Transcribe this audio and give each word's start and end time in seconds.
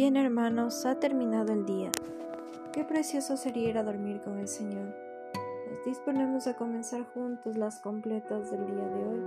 Bien 0.00 0.16
hermanos, 0.16 0.86
ha 0.86 0.98
terminado 0.98 1.52
el 1.52 1.66
día. 1.66 1.90
Qué 2.72 2.84
precioso 2.84 3.36
sería 3.36 3.68
ir 3.68 3.76
a 3.76 3.82
dormir 3.82 4.22
con 4.22 4.38
el 4.38 4.48
Señor. 4.48 4.96
Nos 5.70 5.84
disponemos 5.84 6.46
a 6.46 6.56
comenzar 6.56 7.04
juntos 7.12 7.58
las 7.58 7.80
completas 7.80 8.50
del 8.50 8.64
día 8.64 8.88
de 8.88 9.04
hoy, 9.04 9.20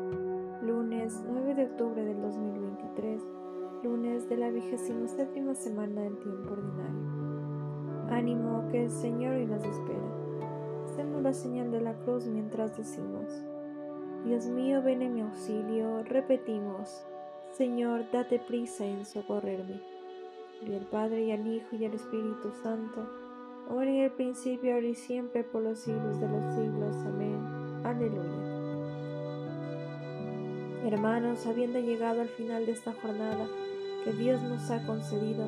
lunes 0.63 1.21
9 1.27 1.53
de 1.53 1.65
octubre 1.65 2.03
del 2.03 2.19
2023, 2.19 3.21
lunes 3.83 4.27
de 4.27 4.35
la 4.35 4.49
vigésima 4.49 5.07
séptima 5.07 5.53
semana 5.53 6.01
del 6.01 6.17
tiempo 6.17 6.53
ordinario. 6.53 8.07
Ánimo 8.09 8.67
que 8.71 8.85
el 8.85 8.89
Señor 8.89 9.35
hoy 9.35 9.45
nos 9.45 9.63
espera. 9.63 10.47
Hacemos 10.85 11.21
la 11.21 11.33
señal 11.33 11.69
de 11.69 11.81
la 11.81 11.93
cruz 11.99 12.25
mientras 12.25 12.75
decimos, 12.75 13.31
Dios 14.25 14.47
mío, 14.47 14.81
ven 14.81 15.03
en 15.03 15.13
mi 15.13 15.21
auxilio, 15.21 16.01
repetimos, 16.01 17.05
Señor, 17.51 18.09
date 18.11 18.39
prisa 18.39 18.87
en 18.87 19.05
socorrerme. 19.05 19.92
Y 20.65 20.73
al 20.73 20.85
Padre 20.85 21.25
y 21.25 21.31
al 21.31 21.45
Hijo 21.45 21.75
y 21.75 21.85
al 21.85 21.93
Espíritu 21.93 22.51
Santo, 22.61 23.05
ahora 23.69 23.89
en 23.89 23.97
el 23.97 24.11
principio, 24.11 24.73
ahora 24.73 24.87
y 24.87 24.95
siempre, 24.95 25.43
por 25.43 25.61
los 25.61 25.79
siglos 25.79 26.19
de 26.19 26.29
los 26.29 26.55
siglos. 26.55 26.95
Amén. 27.05 27.37
Aleluya. 27.83 28.53
Hermanos, 30.85 31.45
habiendo 31.47 31.79
llegado 31.79 32.21
al 32.21 32.29
final 32.29 32.65
de 32.65 32.71
esta 32.71 32.93
jornada 32.93 33.47
que 34.03 34.13
Dios 34.13 34.41
nos 34.43 34.69
ha 34.71 34.85
concedido, 34.85 35.47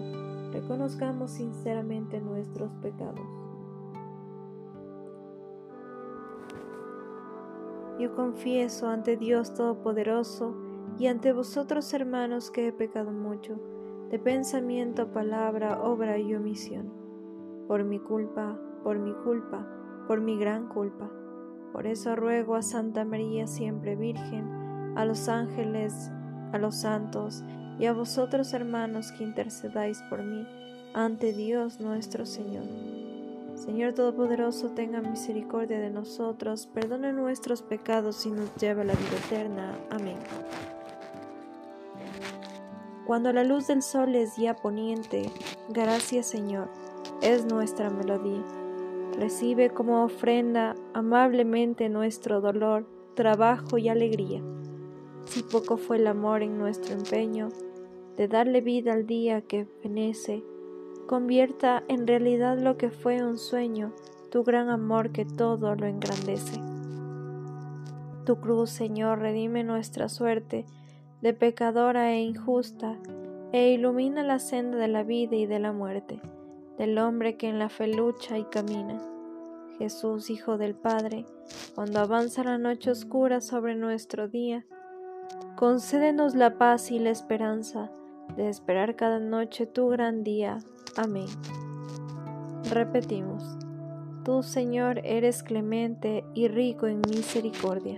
reconozcamos 0.51 1.31
sinceramente 1.31 2.19
nuestros 2.19 2.71
pecados. 2.81 3.25
Yo 7.99 8.13
confieso 8.15 8.87
ante 8.87 9.15
Dios 9.15 9.53
Todopoderoso 9.53 10.55
y 10.99 11.07
ante 11.07 11.31
vosotros, 11.31 11.93
hermanos, 11.93 12.51
que 12.51 12.67
he 12.67 12.73
pecado 12.73 13.11
mucho 13.11 13.57
de 14.09 14.19
pensamiento, 14.19 15.11
palabra, 15.11 15.81
obra 15.81 16.17
y 16.17 16.35
omisión. 16.35 16.91
Por 17.67 17.83
mi 17.83 17.99
culpa, 17.99 18.59
por 18.83 18.99
mi 18.99 19.13
culpa, 19.13 19.67
por 20.07 20.21
mi 20.21 20.37
gran 20.37 20.67
culpa. 20.67 21.09
Por 21.73 21.87
eso 21.87 22.15
ruego 22.15 22.55
a 22.55 22.61
Santa 22.61 23.03
María 23.03 23.47
siempre 23.47 23.95
Virgen, 23.95 24.95
a 24.95 25.05
los 25.05 25.27
ángeles, 25.27 26.11
a 26.53 26.57
los 26.57 26.75
santos 26.75 27.43
y 27.79 27.85
a 27.85 27.93
vosotros 27.93 28.53
hermanos 28.53 29.11
que 29.11 29.23
intercedáis 29.23 30.01
por 30.09 30.23
mí 30.23 30.47
ante 30.93 31.33
Dios 31.33 31.81
nuestro 31.81 32.25
Señor. 32.25 32.63
Señor 33.55 33.93
Todopoderoso, 33.93 34.69
tenga 34.69 35.01
misericordia 35.01 35.79
de 35.79 35.89
nosotros, 35.89 36.67
perdone 36.67 37.13
nuestros 37.13 37.61
pecados 37.61 38.25
y 38.25 38.31
nos 38.31 38.53
lleve 38.55 38.81
a 38.81 38.85
la 38.85 38.93
vida 38.93 39.17
eterna. 39.25 39.73
Amén. 39.89 40.17
Cuando 43.05 43.31
la 43.31 43.43
luz 43.43 43.67
del 43.67 43.83
sol 43.83 44.15
es 44.15 44.35
ya 44.35 44.55
poniente, 44.55 45.29
gracias 45.69 46.25
Señor, 46.25 46.69
es 47.21 47.45
nuestra 47.45 47.91
melodía. 47.91 48.43
Recibe 49.15 49.69
como 49.69 50.03
ofrenda 50.03 50.75
amablemente 50.93 51.87
nuestro 51.87 52.41
dolor, 52.41 52.87
trabajo 53.13 53.77
y 53.77 53.89
alegría. 53.89 54.41
Si 55.25 55.43
poco 55.43 55.77
fue 55.77 55.97
el 55.97 56.07
amor 56.07 56.41
en 56.41 56.57
nuestro 56.57 56.93
empeño 56.93 57.49
de 58.17 58.27
darle 58.27 58.61
vida 58.61 58.93
al 58.93 59.05
día 59.05 59.41
que 59.41 59.65
fenece, 59.83 60.43
convierta 61.05 61.83
en 61.87 62.07
realidad 62.07 62.57
lo 62.57 62.75
que 62.75 62.89
fue 62.89 63.23
un 63.23 63.37
sueño, 63.37 63.93
tu 64.31 64.43
gran 64.43 64.69
amor 64.69 65.11
que 65.11 65.25
todo 65.25 65.75
lo 65.75 65.85
engrandece. 65.85 66.59
Tu 68.25 68.35
cruz, 68.41 68.71
Señor, 68.71 69.19
redime 69.19 69.63
nuestra 69.63 70.09
suerte, 70.09 70.65
de 71.25 71.33
pecadora 71.33 72.11
e 72.11 72.21
injusta, 72.21 72.99
e 73.51 73.71
ilumina 73.73 74.21
la 74.21 74.37
senda 74.37 74.77
de 74.77 74.87
la 74.87 75.01
vida 75.01 75.35
y 75.35 75.47
de 75.47 75.57
la 75.57 75.71
muerte, 75.71 76.21
del 76.77 76.99
hombre 76.99 77.35
que 77.35 77.49
en 77.49 77.57
la 77.57 77.67
fe 77.67 77.87
lucha 77.87 78.37
y 78.37 78.43
camina. 78.43 79.01
Jesús, 79.79 80.29
Hijo 80.29 80.59
del 80.59 80.75
Padre, 80.75 81.25
cuando 81.73 81.99
avanza 81.99 82.43
la 82.43 82.59
noche 82.59 82.91
oscura 82.91 83.41
sobre 83.41 83.73
nuestro 83.73 84.27
día, 84.27 84.67
concédenos 85.55 86.35
la 86.35 86.59
paz 86.59 86.91
y 86.91 86.99
la 86.99 87.09
esperanza 87.09 87.89
de 88.37 88.47
esperar 88.47 88.95
cada 88.95 89.19
noche 89.19 89.65
tu 89.65 89.87
gran 89.87 90.23
día. 90.23 90.59
Amén. 90.95 91.25
Repetimos, 92.69 93.57
tú 94.23 94.43
Señor 94.43 95.01
eres 95.03 95.41
clemente 95.41 96.23
y 96.35 96.49
rico 96.49 96.85
en 96.85 97.01
misericordia. 97.09 97.97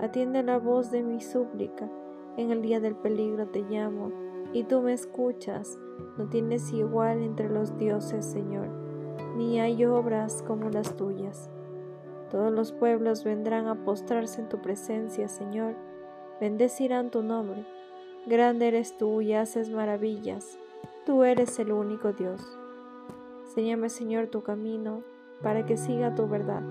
atiende 0.00 0.42
la 0.42 0.58
voz 0.58 0.90
de 0.90 1.02
mi 1.02 1.20
súplica. 1.20 1.88
En 2.36 2.50
el 2.50 2.62
día 2.62 2.80
del 2.80 2.94
peligro 2.94 3.46
te 3.48 3.62
llamo, 3.62 4.12
y 4.52 4.64
tú 4.64 4.80
me 4.80 4.92
escuchas. 4.92 5.78
No 6.16 6.28
tienes 6.28 6.72
igual 6.72 7.22
entre 7.22 7.48
los 7.48 7.76
dioses, 7.78 8.24
Señor, 8.24 8.68
ni 9.36 9.60
hay 9.60 9.84
obras 9.84 10.42
como 10.46 10.70
las 10.70 10.96
tuyas. 10.96 11.50
Todos 12.30 12.52
los 12.52 12.72
pueblos 12.72 13.24
vendrán 13.24 13.66
a 13.66 13.84
postrarse 13.84 14.40
en 14.40 14.48
tu 14.48 14.60
presencia, 14.60 15.28
Señor, 15.28 15.74
bendecirán 16.40 17.10
tu 17.10 17.22
nombre. 17.22 17.64
Grande 18.26 18.68
eres 18.68 18.96
tú 18.96 19.20
y 19.20 19.32
haces 19.32 19.70
maravillas, 19.70 20.58
tú 21.06 21.24
eres 21.24 21.58
el 21.58 21.72
único 21.72 22.12
Dios. 22.12 22.58
Enséñame, 23.44 23.88
Señor, 23.88 24.26
tu 24.26 24.42
camino, 24.42 25.02
para 25.42 25.64
que 25.64 25.76
siga 25.76 26.14
tu 26.14 26.28
verdad 26.28 26.62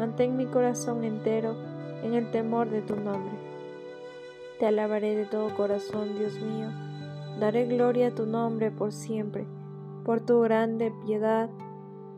Mantén 0.00 0.34
mi 0.34 0.46
corazón 0.46 1.04
entero 1.04 1.54
en 2.02 2.14
el 2.14 2.30
temor 2.30 2.70
de 2.70 2.82
tu 2.82 2.96
nombre. 2.96 3.38
Te 4.58 4.66
alabaré 4.66 5.16
de 5.16 5.26
todo 5.26 5.54
corazón, 5.56 6.18
Dios 6.18 6.40
mío. 6.40 6.68
Daré 7.38 7.66
gloria 7.66 8.08
a 8.08 8.14
tu 8.14 8.26
nombre 8.26 8.70
por 8.70 8.92
siempre, 8.92 9.46
por 10.04 10.20
tu 10.20 10.40
grande 10.40 10.92
piedad 11.06 11.48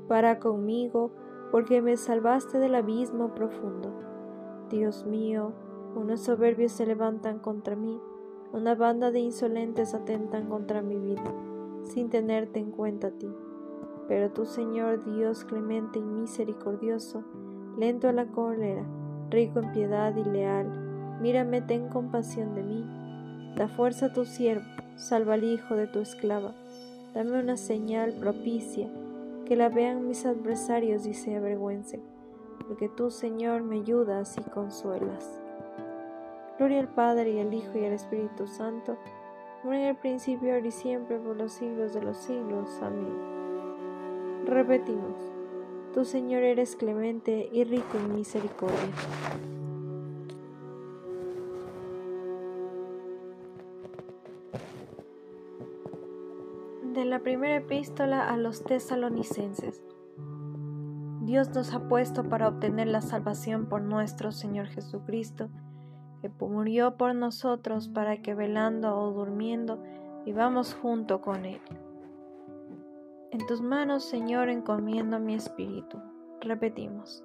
para 0.09 0.39
conmigo, 0.39 1.13
porque 1.51 1.81
me 1.81 1.97
salvaste 1.97 2.59
del 2.59 2.75
abismo 2.75 3.35
profundo. 3.35 3.93
Dios 4.71 5.07
mío, 5.07 5.53
unos 5.95 6.21
soberbios 6.21 6.73
se 6.73 6.87
levantan 6.87 7.39
contra 7.39 7.77
mí, 7.77 8.01
una 8.53 8.75
banda 8.75 9.11
de 9.11 9.21
insolentes 9.21 9.95
atentan 9.95 10.49
contra 10.49 10.83
mi 10.83 10.99
vida, 10.99 11.33
sin 11.83 12.11
tenerte 12.11 12.59
en 12.59 12.71
cuenta 12.71 13.09
a 13.09 13.11
ti. 13.13 13.31
Pero 14.09 14.31
tú, 14.31 14.45
Señor 14.45 15.05
Dios 15.05 15.45
clemente 15.45 15.99
y 15.99 16.03
misericordioso, 16.03 17.23
lento 17.79 18.09
a 18.09 18.13
la 18.13 18.27
cólera, 18.27 18.85
rico 19.33 19.59
en 19.59 19.73
piedad 19.73 20.15
y 20.15 20.23
leal, 20.23 20.67
mírame, 21.21 21.63
ten 21.63 21.89
compasión 21.89 22.55
de 22.55 22.63
mí. 22.63 22.85
Da 23.57 23.67
fuerza 23.67 24.07
a 24.07 24.13
tu 24.13 24.25
siervo, 24.25 24.65
salva 24.97 25.35
al 25.35 25.45
hijo 25.45 25.75
de 25.75 25.87
tu 25.87 25.99
esclava. 25.99 26.55
Dame 27.15 27.41
una 27.41 27.57
señal 27.57 28.13
propicia, 28.13 28.89
que 29.47 29.57
la 29.57 29.69
vean 29.69 30.07
mis 30.07 30.25
adversarios 30.25 31.07
y 31.07 31.15
se 31.15 31.37
avergüencen, 31.37 32.03
porque 32.69 32.89
tú, 32.89 33.11
Señor, 33.11 33.63
me 33.63 33.77
ayudas 33.77 34.37
y 34.39 34.43
consuelas. 34.51 35.41
Gloria 36.59 36.81
al 36.81 36.89
Padre 36.89 37.33
y 37.33 37.41
al 37.41 37.53
Hijo 37.53 37.77
y 37.77 37.85
al 37.85 37.93
Espíritu 37.93 38.47
Santo, 38.47 38.97
como 39.61 39.75
en 39.75 39.81
el 39.83 39.97
principio, 39.97 40.55
ahora 40.55 40.67
y 40.67 40.71
siempre, 40.71 41.19
por 41.19 41.37
los 41.37 41.53
siglos 41.53 41.93
de 41.95 42.03
los 42.03 42.17
siglos. 42.19 42.69
Amén. 42.83 44.47
Repetimos. 44.47 45.42
Tu 45.95 46.07
Señor 46.07 46.43
eres 46.43 46.75
clemente 46.75 47.51
y 47.53 47.65
rico 47.65 47.99
en 47.99 48.15
misericordia. 48.15 48.79
De 56.95 57.05
la 57.05 57.19
primera 57.19 57.57
epístola 57.57 58.27
a 58.31 58.39
los 58.39 58.65
tesalonicenses. 58.65 59.83
Dios 61.21 61.51
nos 61.55 61.75
ha 61.75 61.89
puesto 61.89 62.25
para 62.25 62.49
obtener 62.49 62.89
la 62.89 63.03
salvación 63.03 63.67
por 63.67 63.83
nuestro 63.83 64.33
Señor 64.33 64.69
Jesucristo, 64.69 65.51
que 66.23 66.31
murió 66.31 66.97
por 66.97 67.15
nosotros 67.15 67.89
para 67.89 68.23
que 68.23 68.35
velando 68.35 68.99
o 68.99 69.13
durmiendo 69.13 69.83
vivamos 70.25 70.75
junto 70.75 71.21
con 71.21 71.45
Él. 71.45 71.61
En 73.33 73.45
tus 73.47 73.61
manos, 73.61 74.05
Señor, 74.05 74.49
encomiendo 74.49 75.19
mi 75.19 75.35
espíritu. 75.35 75.99
Repetimos. 76.41 77.25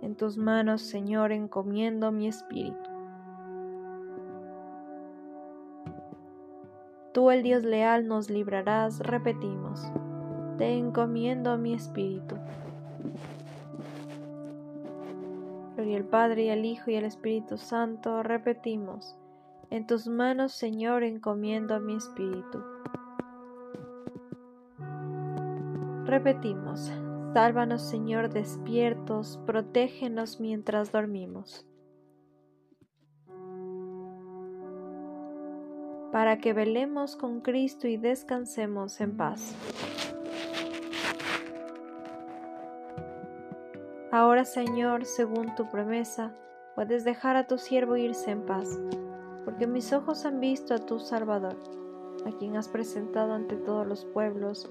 En 0.00 0.16
tus 0.16 0.38
manos, 0.38 0.80
Señor, 0.82 1.32
encomiendo 1.32 2.10
mi 2.10 2.28
espíritu. 2.28 2.92
tú 7.12 7.30
el 7.30 7.42
Dios 7.42 7.62
leal 7.62 8.08
nos 8.08 8.30
librarás, 8.30 8.98
repetimos. 9.00 9.92
Te 10.58 10.76
encomiendo 10.76 11.56
mi 11.58 11.74
espíritu. 11.74 12.36
Gloria 15.76 15.98
al 15.98 16.04
Padre 16.04 16.44
y 16.44 16.50
al 16.50 16.64
Hijo 16.64 16.90
y 16.90 16.96
al 16.96 17.04
Espíritu 17.04 17.58
Santo, 17.58 18.22
repetimos. 18.22 19.16
En 19.70 19.86
tus 19.86 20.06
manos, 20.06 20.52
Señor, 20.52 21.02
encomiendo 21.02 21.78
mi 21.80 21.96
espíritu. 21.96 22.62
Repetimos. 26.12 26.92
Sálvanos, 27.32 27.88
Señor, 27.88 28.28
despiertos, 28.28 29.40
protégenos 29.46 30.40
mientras 30.40 30.92
dormimos. 30.92 31.66
Para 36.12 36.36
que 36.36 36.52
velemos 36.52 37.16
con 37.16 37.40
Cristo 37.40 37.88
y 37.88 37.96
descansemos 37.96 39.00
en 39.00 39.16
paz. 39.16 39.56
Ahora, 44.10 44.44
Señor, 44.44 45.06
según 45.06 45.54
tu 45.54 45.70
promesa, 45.70 46.36
puedes 46.74 47.04
dejar 47.04 47.36
a 47.36 47.46
tu 47.46 47.56
siervo 47.56 47.96
irse 47.96 48.32
en 48.32 48.44
paz, 48.44 48.78
porque 49.46 49.66
mis 49.66 49.94
ojos 49.94 50.26
han 50.26 50.40
visto 50.40 50.74
a 50.74 50.78
tu 50.84 51.00
Salvador, 51.00 51.56
a 52.26 52.32
quien 52.32 52.58
has 52.58 52.68
presentado 52.68 53.32
ante 53.32 53.56
todos 53.56 53.86
los 53.86 54.04
pueblos, 54.04 54.70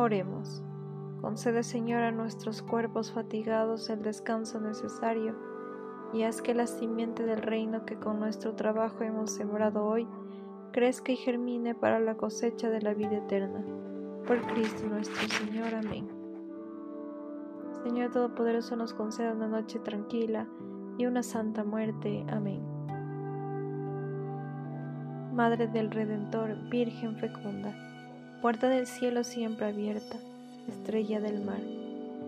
Oremos. 0.00 0.62
Concede, 1.20 1.64
Señor, 1.64 2.02
a 2.02 2.12
nuestros 2.12 2.62
cuerpos 2.62 3.10
fatigados 3.10 3.90
el 3.90 4.00
descanso 4.02 4.60
necesario 4.60 5.34
y 6.12 6.22
haz 6.22 6.40
que 6.40 6.54
la 6.54 6.68
simiente 6.68 7.24
del 7.24 7.42
reino 7.42 7.84
que 7.84 7.96
con 7.96 8.20
nuestro 8.20 8.54
trabajo 8.54 9.02
hemos 9.02 9.32
sembrado 9.32 9.84
hoy 9.84 10.06
crezca 10.70 11.10
y 11.10 11.16
germine 11.16 11.74
para 11.74 11.98
la 11.98 12.16
cosecha 12.16 12.70
de 12.70 12.80
la 12.80 12.94
vida 12.94 13.16
eterna 13.16 13.64
por 14.24 14.40
Cristo 14.52 14.86
nuestro 14.86 15.28
Señor. 15.30 15.74
Amén. 15.74 16.08
Señor 17.82 18.12
Todopoderoso 18.12 18.76
nos 18.76 18.94
conceda 18.94 19.32
una 19.32 19.48
noche 19.48 19.80
tranquila 19.80 20.46
y 20.96 21.06
una 21.06 21.24
santa 21.24 21.64
muerte. 21.64 22.24
Amén. 22.28 22.62
Madre 25.34 25.66
del 25.66 25.90
Redentor, 25.90 26.54
Virgen 26.68 27.16
fecunda, 27.16 27.74
puerta 28.40 28.68
del 28.68 28.86
cielo 28.86 29.24
siempre 29.24 29.66
abierta, 29.66 30.16
estrella 30.68 31.20
del 31.20 31.44
mar, 31.44 31.60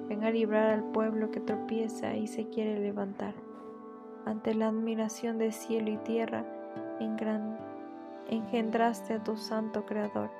ven 0.09 0.25
a 0.25 0.31
librar 0.31 0.71
al 0.71 0.85
pueblo 0.91 1.31
que 1.31 1.41
tropieza 1.41 2.17
y 2.17 2.27
se 2.27 2.49
quiere 2.49 2.81
levantar. 2.81 3.35
Ante 4.27 4.55
la 4.55 4.69
admiración 4.69 5.39
de 5.39 5.53
cielo 5.53 5.91
y 5.91 5.97
tierra, 5.99 6.45
en 6.99 7.17
gran, 7.17 7.59
engendraste 8.29 9.15
a 9.15 9.23
tu 9.23 9.37
santo 9.37 9.87
Creador 9.87 10.31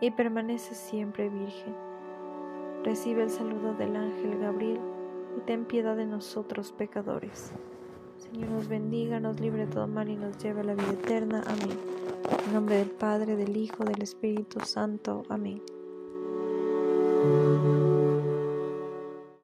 y 0.00 0.10
permanece 0.10 0.74
siempre 0.74 1.28
virgen. 1.28 1.74
Recibe 2.82 3.22
el 3.22 3.30
saludo 3.30 3.74
del 3.74 3.94
ángel 3.94 4.38
Gabriel 4.38 4.80
y 5.36 5.40
ten 5.42 5.66
piedad 5.66 5.96
de 5.96 6.06
nosotros 6.06 6.72
pecadores. 6.72 7.52
Señor 8.16 8.50
nos 8.50 8.68
bendiga, 8.68 9.20
nos 9.20 9.40
libre 9.40 9.66
de 9.66 9.72
todo 9.72 9.86
mal 9.86 10.08
y 10.08 10.16
nos 10.16 10.36
lleve 10.38 10.60
a 10.60 10.64
la 10.64 10.74
vida 10.74 10.92
eterna. 10.92 11.42
Amén. 11.46 11.99
En 12.30 12.54
nombre 12.54 12.76
del 12.76 12.90
Padre, 12.90 13.36
del 13.36 13.56
Hijo, 13.56 13.84
del 13.84 14.02
Espíritu 14.02 14.60
Santo. 14.60 15.24
Amén. 15.28 15.60